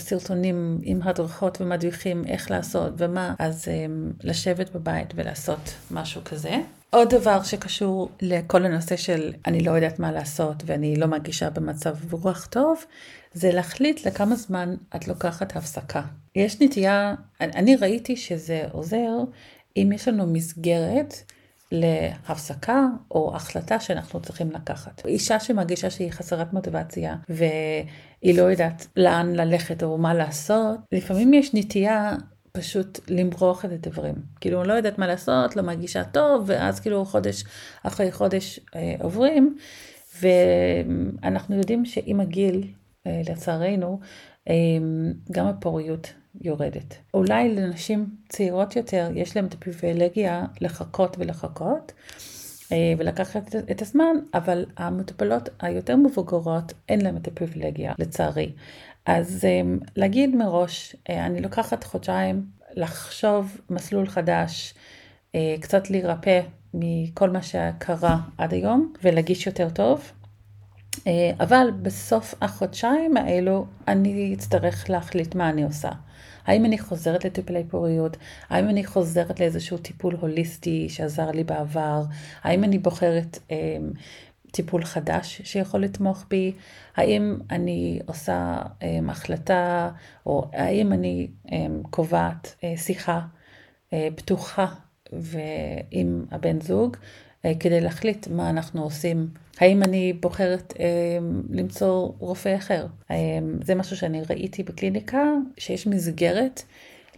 סרטונים 0.00 0.78
עם 0.82 1.00
הדרכות 1.02 1.60
ומדריכים 1.60 2.24
איך 2.26 2.50
לעשות 2.50 2.92
ומה 2.98 3.34
אז 3.38 3.64
לשבת 4.24 4.70
בבית 4.70 5.12
ולעשות 5.14 5.74
משהו 5.90 6.20
כזה. 6.24 6.56
עוד 6.90 7.14
דבר 7.14 7.42
שקשור 7.42 8.08
לכל 8.22 8.64
הנושא 8.64 8.96
של 8.96 9.32
אני 9.46 9.60
לא 9.60 9.70
יודעת 9.70 9.98
מה 9.98 10.12
לעשות 10.12 10.62
ואני 10.66 10.96
לא 10.96 11.06
מרגישה 11.06 11.50
במצב 11.50 12.14
רוח 12.14 12.46
טוב, 12.46 12.84
זה 13.34 13.52
להחליט 13.52 14.06
לכמה 14.06 14.36
זמן 14.36 14.74
את 14.96 15.08
לוקחת 15.08 15.56
הפסקה. 15.56 16.02
יש 16.34 16.60
נטייה, 16.60 17.14
אני 17.40 17.76
ראיתי 17.76 18.16
שזה 18.16 18.64
עוזר 18.72 19.18
אם 19.76 19.90
יש 19.94 20.08
לנו 20.08 20.26
מסגרת 20.26 21.14
להפסקה 21.72 22.86
או 23.10 23.32
החלטה 23.34 23.80
שאנחנו 23.80 24.20
צריכים 24.20 24.50
לקחת. 24.50 25.06
אישה 25.06 25.40
שמרגישה 25.40 25.90
שהיא 25.90 26.10
חסרת 26.10 26.52
מוטיבציה 26.52 27.16
והיא 27.28 28.38
לא 28.38 28.42
יודעת 28.42 28.86
לאן 28.96 29.32
ללכת 29.34 29.82
או 29.82 29.98
מה 29.98 30.14
לעשות, 30.14 30.78
לפעמים 30.92 31.34
יש 31.34 31.54
נטייה 31.54 32.16
פשוט 32.52 33.00
למרוח 33.08 33.64
את 33.64 33.86
הדברים. 33.86 34.14
כאילו, 34.40 34.64
לא 34.64 34.72
יודעת 34.72 34.98
מה 34.98 35.06
לעשות, 35.06 35.56
לא 35.56 35.62
מרגישה 35.62 36.04
טוב, 36.04 36.44
ואז 36.46 36.80
כאילו 36.80 37.04
חודש 37.04 37.44
אחרי 37.82 38.12
חודש 38.12 38.60
אה, 38.76 38.94
עוברים, 39.00 39.56
ואנחנו 40.20 41.56
יודעים 41.56 41.84
שעם 41.84 42.20
הגיל, 42.20 42.66
אה, 43.06 43.20
לצערנו, 43.28 44.00
אה, 44.48 44.54
גם 45.32 45.46
הפוריות 45.46 46.12
יורדת. 46.40 46.94
אולי 47.14 47.54
לנשים 47.54 48.06
צעירות 48.28 48.76
יותר 48.76 49.10
יש 49.14 49.36
להן 49.36 49.46
את 49.46 49.54
הפריבילגיה 49.54 50.44
לחכות 50.60 51.16
ולחכות. 51.18 51.92
אה, 52.72 52.92
ולקחת 52.98 53.56
את 53.70 53.82
הזמן, 53.82 54.16
אבל 54.34 54.64
המטופלות 54.76 55.48
היותר 55.60 55.96
מבוגרות 55.96 56.72
אין 56.88 57.00
להן 57.00 57.16
את 57.16 57.28
הפריבילגיה, 57.28 57.92
לצערי. 57.98 58.52
אז 59.06 59.44
אמ, 59.44 59.78
להגיד 59.96 60.36
מראש, 60.36 60.96
אה, 61.10 61.26
אני 61.26 61.40
לוקחת 61.40 61.84
חודשיים 61.84 62.44
לחשוב 62.74 63.60
מסלול 63.70 64.08
חדש, 64.08 64.74
אה, 65.34 65.54
קצת 65.60 65.90
להירפא 65.90 66.40
מכל 66.74 67.30
מה 67.30 67.42
שקרה 67.42 68.18
עד 68.38 68.54
היום 68.54 68.92
ולהגיש 69.02 69.46
יותר 69.46 69.68
טוב. 69.70 70.12
אה, 71.08 71.30
אבל 71.40 71.70
בסוף 71.82 72.34
החודשיים 72.40 73.16
האלו 73.16 73.66
אני 73.88 74.34
אצטרך 74.34 74.90
להחליט 74.90 75.34
מה 75.34 75.50
אני 75.50 75.64
עושה. 75.64 75.90
האם 76.46 76.64
אני 76.64 76.78
חוזרת 76.78 77.24
לטיפולי 77.24 77.64
פוריות? 77.64 78.16
האם 78.48 78.68
אני 78.68 78.84
חוזרת 78.84 79.40
לאיזשהו 79.40 79.78
טיפול 79.78 80.16
הוליסטי 80.20 80.88
שעזר 80.88 81.30
לי 81.30 81.44
בעבר? 81.44 82.02
האם 82.42 82.64
אני 82.64 82.78
בוחרת 82.78 83.38
אה, 83.50 83.56
טיפול 84.50 84.84
חדש 84.84 85.42
שיכול 85.44 85.82
לתמוך 85.82 86.24
בי, 86.30 86.52
האם 86.96 87.36
אני 87.50 88.00
עושה 88.06 88.56
um, 88.80 89.10
החלטה, 89.10 89.90
או 90.26 90.50
האם 90.52 90.92
אני 90.92 91.28
um, 91.46 91.50
קובעת 91.90 92.54
uh, 92.60 92.80
שיחה 92.80 93.20
uh, 93.90 93.94
פתוחה 94.16 94.66
עם 95.90 96.24
הבן 96.30 96.60
זוג, 96.60 96.96
uh, 96.96 97.48
כדי 97.60 97.80
להחליט 97.80 98.28
מה 98.28 98.50
אנחנו 98.50 98.82
עושים. 98.82 99.28
האם 99.60 99.82
אני 99.82 100.12
בוחרת 100.12 100.72
um, 100.72 100.80
למצוא 101.50 102.10
רופא 102.18 102.56
אחר? 102.56 102.86
Um, 103.08 103.12
זה 103.64 103.74
משהו 103.74 103.96
שאני 103.96 104.22
ראיתי 104.30 104.62
בקליניקה, 104.62 105.24
שיש 105.56 105.86
מסגרת 105.86 106.62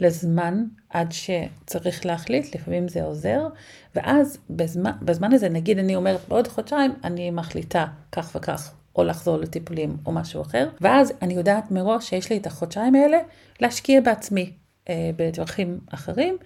לזמן 0.01 0.65
עד 0.91 1.13
שצריך 1.13 2.07
להחליט, 2.07 2.55
לפעמים 2.55 2.89
זה 2.89 3.03
עוזר, 3.03 3.49
ואז 3.95 4.39
בזמן, 4.51 4.93
בזמן 5.03 5.33
הזה, 5.33 5.49
נגיד 5.49 5.79
אני 5.79 5.97
אומרת 5.97 6.21
בעוד 6.29 6.49
חודשיים, 6.49 6.93
אני 7.05 7.31
מחליטה 7.31 7.87
כך 8.13 8.33
וכך, 8.37 8.73
או 8.97 9.05
לחזור 9.05 9.37
לטיפולים 9.37 9.97
או 10.07 10.13
משהו 10.13 10.43
אחר, 10.43 10.69
ואז 10.81 11.13
אני 11.23 11.35
יודעת 11.35 11.71
מראש 11.71 12.09
שיש 12.09 12.31
לי 12.31 12.37
את 12.37 12.47
החודשיים 12.47 12.95
האלה 12.95 13.19
להשקיע 13.61 14.01
בעצמי 14.01 14.53
אה, 14.89 15.11
בדרכים 15.17 15.79
אחרים, 15.91 16.37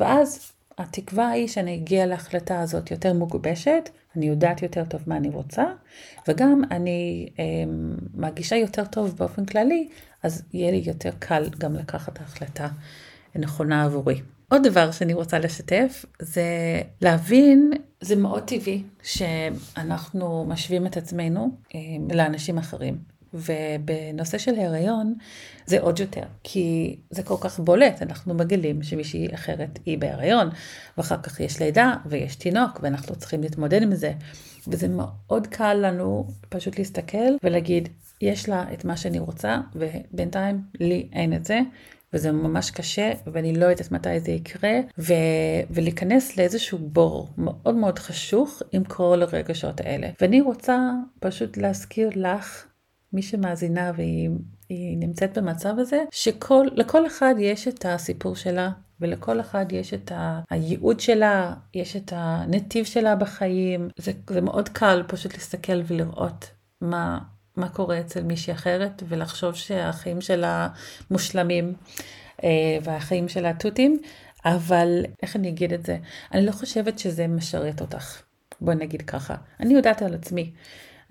ואז 0.00 0.53
התקווה 0.78 1.28
היא 1.28 1.48
שאני 1.48 1.74
אגיע 1.74 2.06
להחלטה 2.06 2.60
הזאת 2.60 2.90
יותר 2.90 3.12
מגובשת, 3.12 3.88
אני 4.16 4.26
יודעת 4.26 4.62
יותר 4.62 4.84
טוב 4.84 5.00
מה 5.06 5.16
אני 5.16 5.28
רוצה, 5.28 5.64
וגם 6.28 6.62
אני 6.70 7.28
אה, 7.38 7.44
מרגישה 8.14 8.56
יותר 8.56 8.84
טוב 8.84 9.16
באופן 9.16 9.44
כללי, 9.44 9.88
אז 10.22 10.42
יהיה 10.52 10.70
לי 10.70 10.82
יותר 10.86 11.10
קל 11.18 11.48
גם 11.58 11.74
לקחת 11.74 12.20
החלטה 12.20 12.68
נכונה 13.34 13.84
עבורי. 13.84 14.20
עוד 14.48 14.62
דבר 14.66 14.90
שאני 14.90 15.14
רוצה 15.14 15.38
לשתף 15.38 16.04
זה 16.18 16.42
להבין, 17.00 17.72
זה 18.00 18.16
מאוד 18.16 18.42
טבעי 18.42 18.82
שאנחנו 19.02 20.44
משווים 20.48 20.86
את 20.86 20.96
עצמנו 20.96 21.50
אה, 21.74 21.80
לאנשים 22.14 22.58
אחרים. 22.58 23.13
ובנושא 23.34 24.38
של 24.38 24.58
הריון 24.58 25.14
זה 25.66 25.80
עוד 25.80 26.00
יותר, 26.00 26.24
כי 26.42 26.96
זה 27.10 27.22
כל 27.22 27.36
כך 27.40 27.60
בולט, 27.60 28.02
אנחנו 28.02 28.34
מגלים 28.34 28.82
שמישהי 28.82 29.34
אחרת 29.34 29.78
היא 29.86 29.98
בהריון, 29.98 30.48
ואחר 30.98 31.22
כך 31.22 31.40
יש 31.40 31.62
לידה 31.62 31.94
ויש 32.06 32.36
תינוק, 32.36 32.80
ואנחנו 32.82 33.16
צריכים 33.16 33.42
להתמודד 33.42 33.82
עם 33.82 33.94
זה. 33.94 34.12
וזה 34.68 34.86
מאוד 34.88 35.46
קל 35.46 35.74
לנו 35.74 36.26
פשוט 36.48 36.78
להסתכל 36.78 37.36
ולהגיד, 37.42 37.88
יש 38.20 38.48
לה 38.48 38.64
את 38.72 38.84
מה 38.84 38.96
שאני 38.96 39.18
רוצה, 39.18 39.60
ובינתיים 39.74 40.60
לי 40.80 41.08
אין 41.12 41.32
את 41.32 41.44
זה, 41.44 41.60
וזה 42.12 42.32
ממש 42.32 42.70
קשה, 42.70 43.12
ואני 43.26 43.54
לא 43.54 43.66
יודעת 43.66 43.92
מתי 43.92 44.20
זה 44.20 44.30
יקרה, 44.30 44.72
ו- 44.98 45.14
ולהיכנס 45.70 46.36
לאיזשהו 46.36 46.78
בור 46.78 47.28
מאוד 47.38 47.74
מאוד 47.74 47.98
חשוך 47.98 48.62
עם 48.72 48.84
כל 48.84 49.22
הרגשות 49.22 49.80
האלה. 49.80 50.08
ואני 50.20 50.40
רוצה 50.40 50.90
פשוט 51.20 51.56
להזכיר 51.56 52.10
לך, 52.14 52.64
מי 53.14 53.22
שמאזינה 53.22 53.92
והיא 53.96 54.98
נמצאת 54.98 55.38
במצב 55.38 55.78
הזה, 55.78 56.04
שלכל 56.10 57.06
אחד 57.06 57.34
יש 57.38 57.68
את 57.68 57.86
הסיפור 57.88 58.36
שלה, 58.36 58.70
ולכל 59.00 59.40
אחד 59.40 59.66
יש 59.72 59.94
את 59.94 60.12
הייעוד 60.50 61.00
שלה, 61.00 61.54
יש 61.74 61.96
את 61.96 62.12
הנתיב 62.16 62.84
שלה 62.84 63.16
בחיים. 63.16 63.88
זה, 63.96 64.12
זה 64.30 64.40
מאוד 64.40 64.68
קל 64.68 65.02
פשוט 65.06 65.34
להסתכל 65.34 65.80
ולראות 65.86 66.50
מה, 66.80 67.18
מה 67.56 67.68
קורה 67.68 68.00
אצל 68.00 68.22
מישהי 68.22 68.52
אחרת, 68.52 69.02
ולחשוב 69.08 69.54
שהחיים 69.54 70.20
שלה 70.20 70.68
מושלמים 71.10 71.74
אה, 72.44 72.78
והחיים 72.82 73.28
שלה 73.28 73.52
תותים, 73.54 73.98
אבל 74.44 75.04
איך 75.22 75.36
אני 75.36 75.48
אגיד 75.48 75.72
את 75.72 75.86
זה? 75.86 75.98
אני 76.34 76.46
לא 76.46 76.52
חושבת 76.52 76.98
שזה 76.98 77.26
משרת 77.26 77.80
אותך, 77.80 78.22
בואי 78.60 78.76
נגיד 78.76 79.02
ככה. 79.02 79.34
אני 79.60 79.74
יודעת 79.74 80.02
על 80.02 80.14
עצמי. 80.14 80.52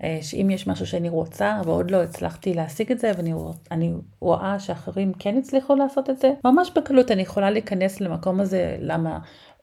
אה, 0.02 0.18
שאם 0.22 0.50
יש 0.50 0.66
משהו 0.66 0.86
שאני 0.86 1.08
רוצה 1.08 1.60
ועוד 1.64 1.90
לא 1.90 2.02
הצלחתי 2.02 2.54
להשיג 2.54 2.92
את 2.92 2.98
זה 2.98 3.12
ואני 3.16 3.92
רואה 4.20 4.58
שאחרים 4.58 5.12
כן 5.12 5.36
הצליחו 5.38 5.74
לעשות 5.74 6.10
את 6.10 6.18
זה, 6.18 6.32
ממש 6.44 6.70
בקלות 6.76 7.10
אני 7.10 7.22
יכולה 7.22 7.50
להיכנס 7.50 8.00
למקום 8.00 8.40
הזה 8.40 8.76
למה 8.80 9.18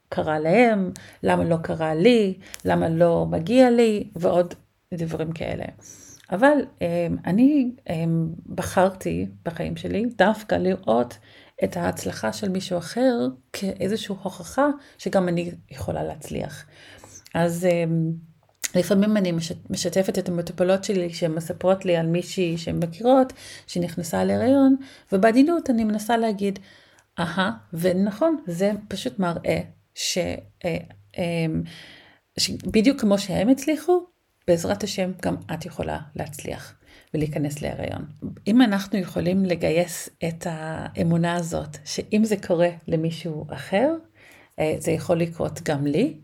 קרה 0.09 0.39
להם, 0.39 0.91
למה 1.23 1.43
לא 1.43 1.57
קרה 1.57 1.95
לי, 1.95 2.33
למה 2.65 2.89
לא 2.89 3.25
מגיע 3.29 3.69
לי 3.69 4.07
ועוד 4.15 4.53
דברים 4.93 5.31
כאלה. 5.31 5.65
אבל 6.31 6.57
אמ, 6.81 7.17
אני 7.25 7.71
אמ, 7.89 8.29
בחרתי 8.55 9.27
בחיים 9.45 9.75
שלי 9.75 10.05
דווקא 10.05 10.55
לראות 10.55 11.17
את 11.63 11.77
ההצלחה 11.77 12.33
של 12.33 12.49
מישהו 12.49 12.77
אחר 12.77 13.27
כאיזושהי 13.53 14.15
הוכחה 14.23 14.67
שגם 14.97 15.27
אני 15.27 15.51
יכולה 15.71 16.03
להצליח. 16.03 16.65
אז 17.33 17.65
אמ, 17.65 18.11
לפעמים 18.75 19.17
אני 19.17 19.31
משתפת 19.69 20.19
את 20.19 20.29
המטופלות 20.29 20.83
שלי 20.83 21.13
שהן 21.13 21.31
מספרות 21.31 21.85
לי 21.85 21.95
על 21.95 22.07
מישהי 22.07 22.57
שהן 22.57 22.83
מכירות, 22.83 23.33
שנכנסה 23.67 24.23
להיריון, 24.23 24.75
ובעדינות 25.11 25.69
אני 25.69 25.83
מנסה 25.83 26.17
להגיד, 26.17 26.59
אהה, 27.19 27.51
ונכון, 27.73 28.37
זה 28.47 28.71
פשוט 28.87 29.19
מראה 29.19 29.59
ש... 29.95 30.17
אה, 30.65 30.77
בדיוק 32.65 33.01
כמו 33.01 33.17
שהם 33.17 33.49
הצליחו, 33.49 34.05
בעזרת 34.47 34.83
השם 34.83 35.11
גם 35.21 35.35
את 35.53 35.65
יכולה 35.65 35.99
להצליח 36.15 36.75
ולהיכנס 37.13 37.61
להיריון. 37.61 38.05
אם 38.47 38.61
אנחנו 38.61 38.99
יכולים 38.99 39.45
לגייס 39.45 40.09
את 40.27 40.47
האמונה 40.49 41.35
הזאת, 41.35 41.77
שאם 41.85 42.21
זה 42.23 42.35
קורה 42.47 42.69
למישהו 42.87 43.45
אחר, 43.53 43.93
אה, 44.59 44.75
זה 44.77 44.91
יכול 44.91 45.19
לקרות 45.19 45.59
גם 45.63 45.87
לי, 45.87 46.17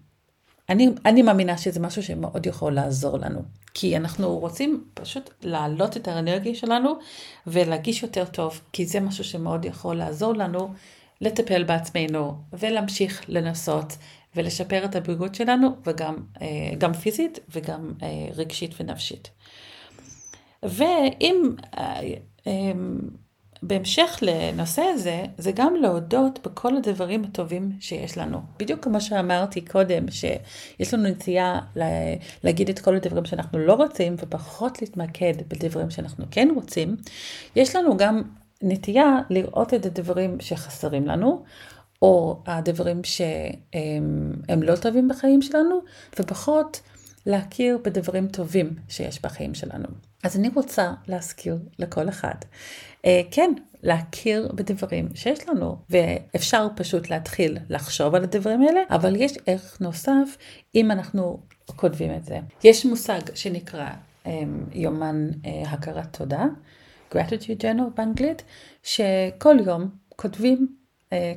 אני, 0.70 0.90
אני 1.06 1.22
מאמינה 1.22 1.58
שזה 1.58 1.80
משהו 1.80 2.04
שמאוד 2.04 2.46
יכול 2.46 2.74
לעזור 2.74 3.18
לנו. 3.18 3.42
כי 3.74 3.98
אנחנו 3.98 4.40
רוצים 4.40 4.84
פשוט 4.94 5.30
להעלות 5.42 5.98
את 5.98 6.08
האנרגיה 6.08 6.56
שלנו 6.56 6.94
ולהגיש 7.48 8.04
יותר 8.04 8.26
טוב, 8.26 8.62
כי 8.74 8.86
זה 8.86 9.00
משהו 9.00 9.24
שמאוד 9.24 9.66
יכול 9.66 9.96
לעזור 9.96 10.34
לנו 10.34 10.74
לטפל 11.22 11.64
בעצמנו 11.64 12.34
ולהמשיך 12.54 13.22
לנסות 13.28 13.98
ולשפר 14.36 14.86
את 14.86 14.96
הבריאות 14.96 15.36
שלנו, 15.36 15.70
וגם 15.86 16.16
אה, 16.42 16.48
גם 16.78 16.94
פיזית 16.94 17.40
וגם 17.50 17.94
אה, 18.04 18.08
רגשית 18.36 18.72
ונפשית. 18.80 19.30
ואם 20.64 21.56
אה, 21.78 22.02
בהמשך 23.62 24.20
לנושא 24.22 24.82
הזה, 24.82 25.24
זה 25.38 25.52
גם 25.52 25.76
להודות 25.76 26.40
בכל 26.48 26.78
הדברים 26.78 27.24
הטובים 27.24 27.72
שיש 27.80 28.18
לנו. 28.18 28.42
בדיוק 28.60 28.84
כמו 28.84 29.02
שאמרתי 29.02 29.62
קודם, 29.62 30.06
שיש 30.12 30.94
לנו 30.94 31.10
נטייה 31.10 31.60
להגיד 32.44 32.70
את 32.70 32.80
כל 32.80 32.96
הדברים 32.96 33.26
שאנחנו 33.26 33.60
לא 33.60 33.74
רוצים, 33.74 34.16
ופחות 34.18 34.82
להתמקד 34.82 35.34
בדברים 35.48 35.90
שאנחנו 35.90 36.26
כן 36.32 36.50
רוצים, 36.56 36.96
יש 37.56 37.76
לנו 37.76 37.98
גם 37.98 38.22
נטייה 38.62 39.20
לראות 39.30 39.74
את 39.74 39.86
הדברים 39.86 40.38
שחסרים 40.40 41.08
לנו, 41.08 41.44
או 42.02 42.44
הדברים 42.46 43.04
שהם 43.04 44.64
לא 44.64 44.76
טובים 44.76 45.08
בחיים 45.08 45.42
שלנו, 45.42 45.80
ופחות 46.20 46.82
להכיר 47.26 47.78
בדברים 47.84 48.28
טובים 48.28 48.76
שיש 48.90 49.22
בחיים 49.22 49.54
שלנו. 49.54 49.88
אז 50.28 50.38
אני 50.38 50.50
רוצה 50.56 50.94
להזכיר 51.08 51.58
לכל 51.80 52.10
אחד, 52.10 52.36
אה, 53.06 53.22
כן, 53.32 53.54
להכיר 53.84 54.52
בדברים 54.56 55.10
שיש 55.16 55.50
לנו, 55.50 55.78
ואפשר 55.90 56.68
פשוט 56.76 57.10
להתחיל 57.10 57.58
לחשוב 57.70 58.16
על 58.16 58.24
הדברים 58.24 58.62
האלה, 58.62 58.80
אבל 58.90 59.16
יש 59.16 59.32
ערך 59.46 59.82
נוסף 59.82 60.38
אם 60.76 60.92
אנחנו 60.92 61.40
כותבים 61.66 62.16
את 62.16 62.26
זה. 62.26 62.40
יש 62.64 62.86
מושג 62.86 63.20
שנקרא 63.36 63.90
אה, 64.26 64.32
יומן 64.74 65.30
אה, 65.46 65.64
הכרת 65.72 66.18
תודה, 66.18 66.46
gratitude 67.12 67.62
journal 67.62 67.96
באנגלית, 67.96 68.44
שכל 68.84 69.56
יום 69.66 69.90
כותבים 70.16 70.68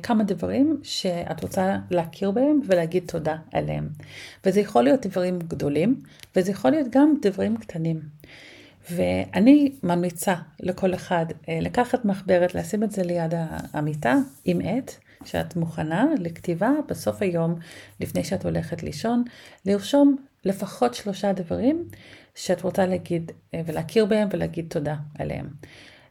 כמה 0.03 0.23
דברים 0.23 0.79
שאת 0.83 1.41
רוצה 1.41 1.77
להכיר 1.91 2.31
בהם 2.31 2.59
ולהגיד 2.65 3.03
תודה 3.07 3.35
עליהם. 3.53 3.89
וזה 4.45 4.59
יכול 4.59 4.83
להיות 4.83 5.05
דברים 5.05 5.39
גדולים, 5.39 6.01
וזה 6.35 6.51
יכול 6.51 6.71
להיות 6.71 6.87
גם 6.89 7.13
דברים 7.21 7.57
קטנים. 7.57 8.01
ואני 8.89 9.71
ממליצה 9.83 10.35
לכל 10.59 10.93
אחד 10.93 11.25
אה, 11.49 11.59
לקחת 11.61 12.05
מחברת, 12.05 12.55
לשים 12.55 12.83
את 12.83 12.91
זה 12.91 13.03
ליד 13.03 13.33
המיטה 13.73 14.15
עם 14.45 14.59
עט, 14.63 14.91
שאת 15.25 15.55
מוכנה 15.55 16.05
לכתיבה 16.19 16.71
בסוף 16.87 17.21
היום, 17.21 17.55
לפני 17.99 18.23
שאת 18.23 18.45
הולכת 18.45 18.83
לישון, 18.83 19.23
לרשום 19.65 20.15
לפחות 20.45 20.93
שלושה 20.93 21.33
דברים 21.33 21.87
שאת 22.35 22.61
רוצה 22.61 22.85
להגיד 22.85 23.31
אה, 23.53 23.61
ולהכיר 23.65 24.05
בהם 24.05 24.27
ולהגיד 24.31 24.65
תודה 24.69 24.95
עליהם. 25.19 25.47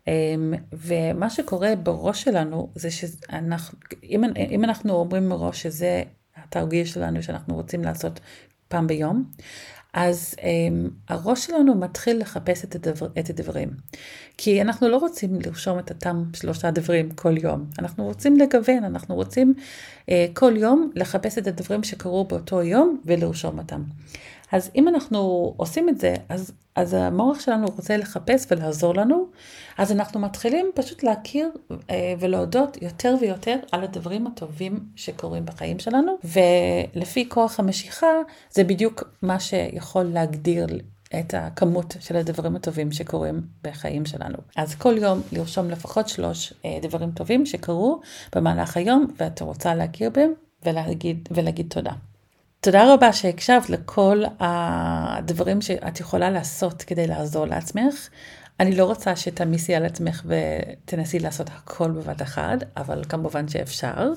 אמ, 0.09 0.55
ומה 0.73 1.31
שקורה 1.31 1.77
בראש 1.77 2.23
שלנו 2.23 2.73
זה 2.75 2.91
שאנחנו, 2.91 3.79
אם, 4.03 4.25
אם 4.51 4.65
אנחנו 4.65 4.95
אומרים 4.95 5.29
מראש 5.29 5.63
שזה 5.63 6.03
התרגיל 6.37 6.85
שלנו 6.87 7.23
שאנחנו 7.23 7.55
רוצים 7.55 7.85
לעשות 7.85 8.21
פעם 8.69 8.87
ביום, 8.87 9.31
אז 9.92 10.35
um, 10.38 10.42
הראש 11.09 11.46
שלנו 11.46 11.74
מתחיל 11.74 12.20
לחפש 12.20 12.64
את, 12.64 12.74
הדבר, 12.74 13.07
את 13.18 13.31
הדברים. 13.31 13.68
כי 14.37 14.62
אנחנו 14.62 14.88
לא 14.88 14.96
רוצים 14.96 15.38
לרשום 15.46 15.79
את 15.79 15.90
אותם 15.90 16.24
שלושה 16.37 16.70
דברים 16.70 17.11
כל 17.11 17.38
יום. 17.38 17.66
אנחנו 17.79 18.05
רוצים 18.05 18.37
לגוון, 18.37 18.85
אנחנו 18.85 19.14
רוצים 19.14 19.55
uh, 19.57 20.12
כל 20.35 20.53
יום 20.57 20.90
לחפש 20.94 21.38
את 21.38 21.46
הדברים 21.46 21.83
שקרו 21.83 22.24
באותו 22.24 22.62
יום 22.62 23.00
ולרשום 23.05 23.59
אותם. 23.59 23.83
אז 24.53 24.71
אם 24.77 24.89
אנחנו 24.89 25.55
עושים 25.57 25.89
את 25.89 26.01
זה, 26.01 26.15
אז, 26.29 26.53
אז 26.75 26.95
המוח 26.95 27.41
שלנו 27.41 27.67
רוצה 27.67 27.97
לחפש 27.97 28.47
ולעזור 28.51 28.95
לנו, 28.95 29.27
אז 29.79 29.93
אנחנו 29.93 30.21
מתחילים 30.21 30.71
פשוט 30.75 31.03
להכיר 31.03 31.51
אה, 31.91 32.15
ולהודות 32.19 32.83
יותר 32.83 33.15
ויותר 33.21 33.57
על 33.73 33.85
הדברים 33.85 34.27
הטובים 34.27 34.81
שקורים 34.97 35.47
בחיים 35.47 35.79
שלנו, 35.79 36.19
ולפי 36.25 37.29
כוח 37.29 37.61
המשיכה, 37.61 38.07
זה 38.51 38.65
בדיוק 38.65 39.05
מה 39.23 39.41
שיכול 39.41 40.03
להגדיר 40.03 40.67
את 41.21 41.35
הכמות 41.35 41.97
של 42.01 42.17
הדברים 42.17 42.57
הטובים 42.57 42.93
שקורים 42.93 43.41
בחיים 43.63 44.07
שלנו. 44.07 44.39
אז 44.57 44.75
כל 44.75 44.99
יום 44.99 45.21
לרשום 45.33 45.71
לפחות 45.71 46.09
שלוש 46.09 46.53
אה, 46.65 46.79
דברים 46.83 47.11
טובים 47.11 47.47
שקרו 47.47 48.01
במהלך 48.35 48.77
היום, 48.77 49.07
ואת 49.17 49.43
רוצה 49.43 49.75
להכיר 49.75 50.11
בהם 50.11 50.33
ולהגיד, 50.65 51.29
ולהגיד 51.33 51.67
תודה. 51.71 51.93
תודה 52.62 52.94
רבה 52.94 53.12
שהקשבת 53.12 53.70
לכל 53.70 54.23
הדברים 54.40 55.61
שאת 55.61 56.01
יכולה 56.01 56.31
לעשות 56.31 56.83
כדי 56.83 57.07
לעזור 57.07 57.46
לעצמך. 57.46 58.09
אני 58.61 58.77
לא 58.77 58.85
רוצה 58.85 59.16
שתעמיסי 59.16 59.75
על 59.75 59.85
עצמך 59.85 60.23
ותנסי 60.27 61.18
לעשות 61.18 61.49
הכל 61.49 61.90
בבת 61.90 62.23
אחת, 62.23 62.59
אבל 62.77 63.03
כמובן 63.09 63.49
שאפשר. 63.49 64.12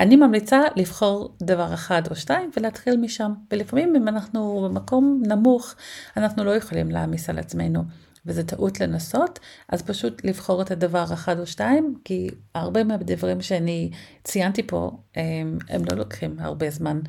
אני 0.00 0.16
ממליצה 0.16 0.60
לבחור 0.76 1.34
דבר 1.42 1.74
אחד 1.74 2.02
או 2.10 2.16
שתיים 2.16 2.50
ולהתחיל 2.56 2.96
משם. 2.96 3.32
ולפעמים 3.50 3.96
אם 3.96 4.08
אנחנו 4.08 4.68
במקום 4.68 5.22
נמוך, 5.26 5.74
אנחנו 6.16 6.44
לא 6.44 6.56
יכולים 6.56 6.90
להעמיס 6.90 7.30
על 7.30 7.38
עצמנו. 7.38 7.82
וזה 8.26 8.44
טעות 8.44 8.80
לנסות, 8.80 9.38
אז 9.68 9.82
פשוט 9.82 10.24
לבחור 10.24 10.62
את 10.62 10.70
הדבר 10.70 11.04
אחד 11.12 11.38
או 11.38 11.46
שתיים, 11.46 11.94
כי 12.04 12.28
הרבה 12.54 12.84
מהדברים 12.84 13.40
שאני 13.40 13.90
ציינתי 14.24 14.62
פה, 14.66 14.90
הם, 15.14 15.58
הם 15.68 15.82
לא 15.90 15.98
לוקחים 15.98 16.36
הרבה 16.38 16.70
זמן. 16.70 17.00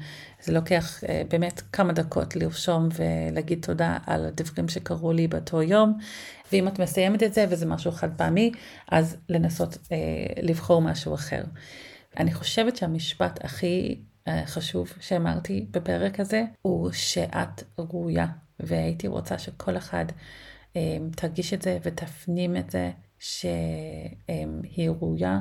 זה 0.41 0.53
לוקח 0.53 1.03
אה, 1.03 1.21
באמת 1.29 1.61
כמה 1.73 1.93
דקות 1.93 2.35
לרשום 2.35 2.89
ולהגיד 2.95 3.65
תודה 3.65 3.97
על 4.07 4.25
הדברים 4.25 4.69
שקרו 4.69 5.13
לי 5.13 5.27
באותו 5.27 5.61
יום, 5.61 5.97
ואם 6.51 6.67
את 6.67 6.79
מסיימת 6.79 7.23
את 7.23 7.33
זה 7.33 7.45
וזה 7.49 7.65
משהו 7.65 7.91
חד 7.91 8.09
פעמי, 8.17 8.51
אז 8.91 9.17
לנסות 9.29 9.77
אה, 9.91 9.97
לבחור 10.43 10.81
משהו 10.81 11.15
אחר. 11.15 11.43
אני 12.17 12.33
חושבת 12.33 12.75
שהמשפט 12.75 13.45
הכי 13.45 14.01
אה, 14.27 14.45
חשוב 14.45 14.93
שאמרתי 14.99 15.65
בפרק 15.71 16.19
הזה, 16.19 16.43
הוא 16.61 16.91
שאת 16.91 17.63
ראויה, 17.79 18.27
והייתי 18.59 19.07
רוצה 19.07 19.37
שכל 19.37 19.77
אחד 19.77 20.05
תרגיש 21.15 21.53
את 21.53 21.61
זה 21.61 21.77
ותפנים 21.83 22.57
את 22.57 22.69
זה, 22.69 22.91
שהיא 23.19 24.89
ראויה, 24.89 25.39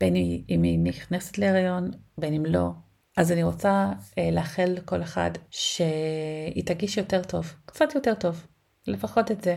בין 0.00 0.16
אם 0.48 0.62
היא 0.62 0.78
נכנסת 0.78 1.38
להריון, 1.38 1.90
בין 2.18 2.34
אם 2.34 2.46
לא. 2.46 2.70
אז 3.16 3.32
אני 3.32 3.42
רוצה 3.42 3.92
אה, 4.18 4.30
לאחל 4.30 4.64
לכל 4.64 5.02
אחד 5.02 5.30
שהיא 5.50 6.64
תרגיש 6.66 6.96
יותר 6.96 7.22
טוב, 7.22 7.54
קצת 7.66 7.94
יותר 7.94 8.14
טוב, 8.14 8.46
לפחות 8.86 9.30
את 9.30 9.44
זה. 9.44 9.56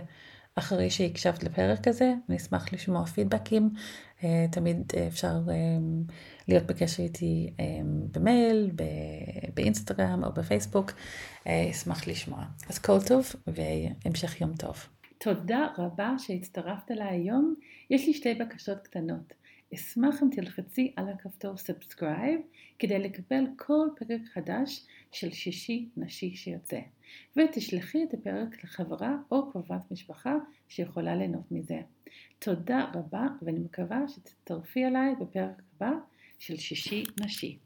אחרי 0.56 0.90
שהקשבת 0.90 1.44
לפרק 1.44 1.88
הזה, 1.88 2.14
אני 2.30 2.38
אשמח 2.38 2.74
לשמוע 2.74 3.06
פידבקים, 3.06 3.70
תמיד 4.52 4.92
אפשר 5.08 5.40
להיות 6.48 6.66
בקשר 6.66 7.04
איתי 7.04 7.54
במייל, 8.12 8.72
באינסטגרם 9.54 10.24
או 10.24 10.32
בפייסבוק, 10.34 10.92
אשמח 11.48 12.08
לשמוע. 12.08 12.44
אז 12.70 12.80
כל 12.80 13.02
טוב 13.02 13.26
והמשך 13.48 14.42
יום 14.42 14.54
טוב. 14.56 14.88
תודה 15.24 15.68
רבה 15.78 16.16
שהצטרפת 16.18 16.92
אליי 16.92 17.08
היום. 17.08 17.56
יש 17.90 18.08
לי 18.08 18.14
שתי 18.14 18.34
בקשות 18.34 18.78
קטנות. 18.78 19.34
אשמח 19.74 20.24
אם 20.24 20.30
תלחצי 20.32 20.94
על 20.96 21.10
הכפתור 21.10 21.58
subscribe 21.58 22.42
כדי 22.80 23.00
לקבל 23.00 23.44
כל 23.58 23.88
פרק 23.96 24.22
חדש 24.34 24.86
של 25.12 25.32
שישי 25.32 25.90
נשי 25.98 26.36
שיוצא, 26.36 26.80
ותשלחי 27.36 28.04
את 28.04 28.14
הפרק 28.14 28.64
לחברה 28.64 29.16
או 29.32 29.52
קרובת 29.52 29.92
משפחה 29.92 30.36
שיכולה 30.68 31.16
ליהנות 31.16 31.52
מזה. 31.52 31.82
תודה 32.40 32.92
רבה 32.94 33.28
ואני 33.42 33.60
מקווה 33.60 34.08
שתצטרפי 34.08 34.86
אליי 34.86 35.16
בפרק 35.22 35.62
הבא 35.76 35.92
של 36.40 36.58
שישי 36.58 37.04
נשי. 37.24 37.58